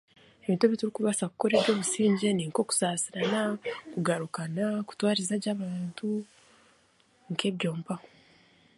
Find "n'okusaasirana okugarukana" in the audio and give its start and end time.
2.33-4.65